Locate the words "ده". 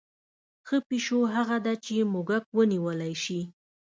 1.65-1.73